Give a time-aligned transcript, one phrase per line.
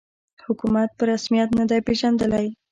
[0.45, 2.47] حکومت په رسمیت نه دی پېژندلی